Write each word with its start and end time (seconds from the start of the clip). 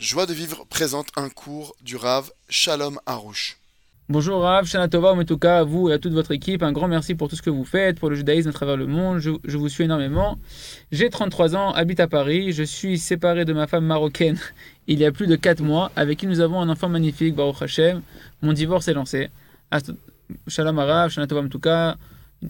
Joie 0.00 0.26
de 0.26 0.34
vivre 0.34 0.66
présente 0.68 1.08
un 1.16 1.28
cours 1.28 1.74
du 1.82 1.96
Rav 1.96 2.30
Shalom 2.48 2.98
Harouche. 3.06 3.58
Bonjour 4.08 4.42
Rav, 4.42 4.66
Shana 4.66 4.88
Tova, 4.88 5.12
en 5.12 5.24
tout 5.24 5.38
cas 5.38 5.58
à 5.58 5.64
vous 5.64 5.88
et 5.88 5.94
à 5.94 5.98
toute 5.98 6.12
votre 6.12 6.32
équipe, 6.32 6.62
un 6.62 6.72
grand 6.72 6.86
merci 6.86 7.14
pour 7.14 7.28
tout 7.28 7.36
ce 7.36 7.42
que 7.42 7.50
vous 7.50 7.64
faites, 7.64 7.98
pour 7.98 8.10
le 8.10 8.16
judaïsme 8.16 8.50
à 8.50 8.52
travers 8.52 8.76
le 8.76 8.86
monde, 8.86 9.18
je, 9.18 9.30
je 9.44 9.56
vous 9.56 9.68
suis 9.68 9.84
énormément. 9.84 10.38
J'ai 10.92 11.10
33 11.10 11.56
ans, 11.56 11.72
habite 11.72 12.00
à 12.00 12.06
Paris, 12.06 12.52
je 12.52 12.62
suis 12.62 12.98
séparé 12.98 13.44
de 13.44 13.52
ma 13.52 13.66
femme 13.66 13.86
marocaine 13.86 14.38
il 14.86 14.98
y 15.00 15.04
a 15.04 15.12
plus 15.12 15.26
de 15.26 15.34
4 15.36 15.62
mois, 15.62 15.90
avec 15.96 16.18
qui 16.18 16.26
nous 16.26 16.40
avons 16.40 16.60
un 16.60 16.68
enfant 16.68 16.88
magnifique, 16.88 17.34
Baruch 17.34 17.62
Hashem. 17.62 18.02
Mon 18.42 18.52
divorce 18.52 18.88
est 18.88 18.94
lancé. 18.94 19.28
Shalom 20.46 20.78
Rav, 20.78 21.10
Shana 21.10 21.26
Tova, 21.26 21.42
en 21.42 21.48
tout 21.48 21.60
cas, 21.60 21.96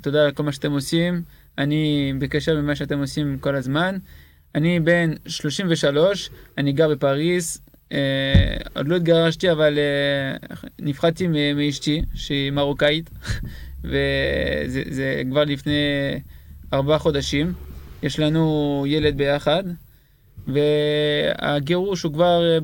תודה 0.00 0.32
כל 0.32 0.42
מה 0.42 0.52
שאתם 0.52 0.72
עושים. 0.72 1.22
אני 1.58 2.12
בקשר 2.18 2.56
במה 2.56 2.76
שאתם 2.76 2.98
עושים 2.98 3.38
כל 3.38 3.56
הזמן. 3.56 3.96
אני 4.55 4.79
בן 4.79 5.13
33, 5.27 6.29
אני 6.57 6.71
גר 6.71 6.89
בפריז. 6.89 7.61
אה, 7.91 8.57
עוד 8.75 8.87
לא 8.87 8.95
התגרשתי, 8.95 9.51
אבל 9.51 9.77
אה, 9.77 10.57
נפחדתי 10.79 11.27
מאשתי, 11.55 12.01
שהיא 12.13 12.51
מרוקאית, 12.51 13.09
וזה 13.83 15.21
כבר 15.29 15.43
לפני 15.43 15.73
ארבעה 16.73 16.99
חודשים. 16.99 17.53
יש 18.03 18.19
לנו 18.19 18.85
ילד 18.87 19.17
ביחד, 19.17 19.63
והגירוש 20.47 22.03
הוא 22.03 22.13
כבר 22.13 22.59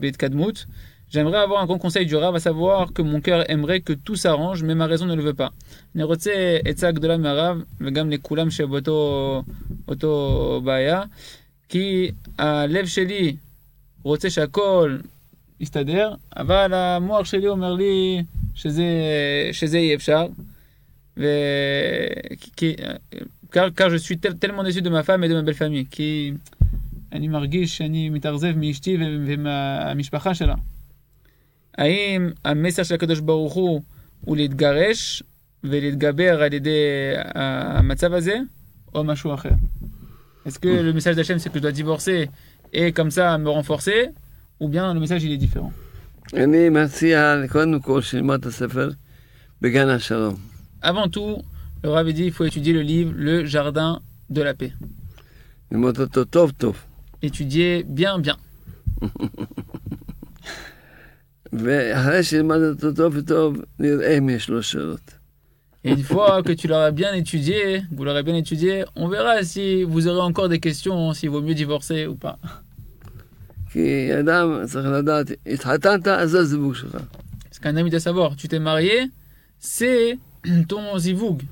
בהתקדמות. 0.00 0.64
J'aimerais 1.12 1.38
avoir 1.38 1.60
un 1.60 1.66
grand 1.66 1.78
conseil 1.78 2.06
du 2.06 2.14
Rav, 2.14 2.36
à 2.36 2.38
savoir 2.38 2.92
que 2.92 3.02
mon 3.02 3.20
cœur 3.20 3.50
aimerait 3.50 3.80
que 3.80 3.92
tout 3.92 4.14
s'arrange, 4.14 4.62
mais 4.62 4.76
ma 4.76 4.86
raison 4.86 5.06
ne 5.06 5.16
le 5.16 5.22
veut 5.22 5.34
pas. 5.34 5.50
אני 5.94 6.02
רוצה 6.02 6.58
עצה 6.64 6.90
גדולה 6.90 7.16
מהרב, 7.16 7.62
וגם 7.80 8.10
לכולם 8.10 8.50
שבאותו 8.50 9.42
אותו 9.90 10.60
בעיה, 10.64 11.02
כי 11.68 12.10
הלב 12.38 12.86
שלי 12.86 13.36
רוצה 14.02 14.30
שהכל 14.30 14.98
יסתדר, 15.60 16.14
אבל 16.36 16.74
המוח 16.74 17.26
שלי 17.26 17.48
אומר 17.48 17.74
לי 17.74 18.22
שזה, 18.54 18.84
שזה 19.52 19.78
אי 19.78 19.94
אפשר. 19.94 20.26
car, 23.52 23.70
car 23.76 23.90
je 23.90 23.96
suis 23.96 24.18
tellement 24.18 24.62
déçu 24.62 24.80
de 24.80 24.88
ma 24.88 25.02
femme 25.02 25.24
כי 25.90 26.32
אני 27.12 27.28
מרגיש 27.28 27.76
שאני 27.76 28.08
מתאכזב 28.08 28.56
מאשתי 28.56 28.96
ומהמשפחה 29.00 30.34
שלה. 30.34 30.54
האם 31.78 32.30
המסר 32.44 32.82
של 32.82 32.94
הקדוש 32.94 33.20
ברוך 33.20 33.52
הוא 33.52 33.82
הוא 34.20 34.36
להתגרש 34.36 35.22
ולהתגבר 35.64 36.42
על 36.42 36.52
ידי 36.52 36.80
המצב 37.34 38.12
הזה, 38.14 38.38
או 38.94 39.04
משהו 39.04 39.34
אחר? 39.34 39.50
Est-ce 40.45 40.59
que 40.59 40.67
le 40.87 40.91
message 40.93 41.15
d'Hachem 41.15 41.37
c'est 41.39 41.49
que 41.49 41.55
je 41.55 41.61
dois 41.61 41.71
divorcer 41.71 42.29
et 42.73 42.91
comme 42.91 43.11
ça 43.11 43.37
me 43.37 43.49
renforcer, 43.49 44.09
ou 44.59 44.67
bien 44.67 44.93
le 44.93 44.99
message 44.99 45.23
il 45.23 45.31
est 45.31 45.37
différent 45.37 45.71
אני 46.33 46.69
מציע 46.69 47.35
קודם 47.49 47.79
כל 47.79 48.01
שילמד 48.01 48.39
את 48.39 48.45
הספר 48.45 48.89
בגן 49.61 49.89
השלום. 49.89 50.35
Avant 50.83 51.07
tout, 51.09 51.41
le 51.83 51.89
Rav 51.89 52.11
dit 52.13 52.25
il 52.25 52.31
faut 52.31 52.45
étudier 52.45 52.73
le 52.73 52.81
livre 52.81 53.11
Le 53.15 53.45
Jardin 53.45 54.01
de 54.29 54.41
la 54.41 54.53
Paix. 54.53 54.71
ללמוד 55.71 55.99
אותו 55.99 56.25
טוב 56.25 56.51
טוב. 56.51 56.83
Étudier 57.23 57.83
bien 57.83 58.19
bien. 58.19 58.37
ואחרי 61.53 62.23
שילמד 62.23 62.57
אותו 62.57 62.93
טוב 62.93 63.21
טוב, 63.21 63.57
נראה 63.79 64.17
אם 64.17 64.29
יש 64.29 64.49
לו 64.49 64.63
שאלות. 64.63 65.11
Et 65.82 65.92
une 65.92 66.02
fois 66.02 66.42
que 66.42 66.52
tu 66.52 66.68
l'auras 66.68 66.90
bien 66.90 67.14
étudié, 67.14 67.82
vous 67.90 68.04
l'aurez 68.04 68.22
bien 68.22 68.34
étudié, 68.34 68.84
on 68.96 69.08
verra 69.08 69.42
si 69.44 69.82
vous 69.82 70.08
aurez 70.08 70.20
encore 70.20 70.50
des 70.50 70.60
questions, 70.60 71.14
s'il 71.14 71.30
vaut 71.30 71.40
mieux 71.40 71.54
divorcer 71.54 72.06
ou 72.06 72.16
pas. 72.16 72.38
Ce 77.50 77.60
qu'un 77.60 77.76
ami 77.76 77.88
doit 77.88 78.00
savoir, 78.00 78.36
tu 78.36 78.46
t'es 78.46 78.58
marié, 78.58 79.10
c'est 79.58 80.18
ton 80.68 80.98
zivoug. 80.98 81.42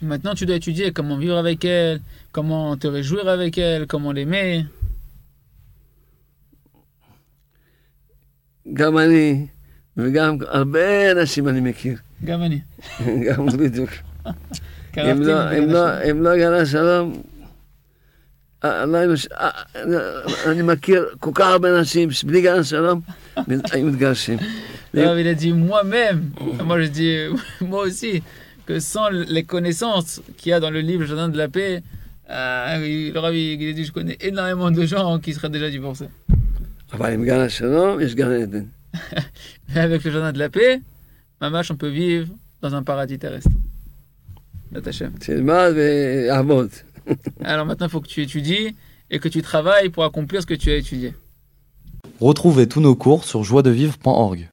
Maintenant, 0.00 0.34
tu 0.34 0.46
dois 0.46 0.56
étudier 0.56 0.92
comment 0.92 1.16
vivre 1.16 1.36
avec 1.36 1.64
elle, 1.64 2.00
comment 2.32 2.76
te 2.76 2.86
réjouir 2.86 3.28
avec 3.28 3.58
elle, 3.58 3.86
comment 3.86 4.12
l'aimer. 4.12 4.66
גם 8.73 8.97
אני, 8.97 9.45
וגם 9.97 10.37
הרבה 10.47 11.11
אנשים 11.11 11.47
אני 11.47 11.59
מכיר. 11.59 11.97
גם 12.25 12.41
אני. 12.43 12.59
גם 13.27 13.45
בדיוק. 13.47 13.89
קרבתי 14.91 15.11
אם 15.11 15.21
לא, 15.21 15.45
מבין 15.45 15.63
אם 15.63 15.69
לא, 15.69 15.87
השם. 15.87 16.09
אם 16.09 16.21
לא 16.23 16.37
גן 16.37 16.53
השלום, 16.53 17.21
אה, 18.65 18.85
לא 18.85 18.97
היינו, 18.97 19.17
ש- 19.17 19.27
אה, 19.31 19.49
אני 20.51 20.61
מכיר 20.61 21.05
כל 21.19 21.31
כך 21.35 21.45
הרבה 21.47 21.79
אנשים 21.79 22.11
שבלי 22.11 22.41
גן 22.41 22.59
השלום 22.59 23.01
היו 23.71 23.85
מתגרשים. 23.85 24.37
Alors, 24.95 25.17
il 25.19 25.27
a 25.27 25.35
dit 25.35 25.51
moi-même, 25.53 26.19
moi 26.67 26.77
je 26.81 26.87
dis 26.99 27.15
moi 27.71 27.81
aussi, 27.87 28.23
que 28.65 28.79
sans 28.79 29.09
les 29.37 29.43
connaissances 29.43 30.21
qu'il 30.37 30.49
y 30.51 30.53
a 30.53 30.59
dans 30.59 30.71
le 30.77 30.81
livre 30.89 31.03
Jardin 31.05 31.29
de 31.29 31.37
la 31.37 31.49
Paix, 31.55 31.83
euh, 32.29 32.83
il, 32.87 33.13
leur 33.13 33.25
a- 33.25 33.31
il 33.31 33.69
a 33.69 33.73
dit 33.73 33.83
je 33.85 33.91
connais 33.91 34.17
énormément 34.29 34.71
de 34.71 34.83
gens 34.93 35.19
qui 35.23 35.31
seraient 35.35 35.53
déjà 35.57 35.69
divorcés. 35.69 36.09
Avec 39.74 40.04
le 40.04 40.10
jardin 40.10 40.32
de 40.32 40.38
la 40.38 40.50
paix, 40.50 40.80
mamash, 41.40 41.70
on 41.70 41.76
peut 41.76 41.88
vivre 41.88 42.28
dans 42.60 42.74
un 42.74 42.82
paradis 42.82 43.18
terrestre. 43.18 43.50
C'est 45.20 45.40
mal 45.40 45.74
mais 45.74 46.28
Alors 47.44 47.66
maintenant, 47.66 47.86
il 47.86 47.90
faut 47.90 48.00
que 48.00 48.08
tu 48.08 48.22
étudies 48.22 48.74
et 49.10 49.18
que 49.18 49.28
tu 49.28 49.42
travailles 49.42 49.88
pour 49.90 50.04
accomplir 50.04 50.42
ce 50.42 50.46
que 50.46 50.54
tu 50.54 50.70
as 50.70 50.76
étudié. 50.76 51.14
Retrouvez 52.20 52.66
tous 52.68 52.80
nos 52.80 52.94
cours 52.94 53.24
sur 53.24 53.42
joiedevivre.org. 53.42 54.48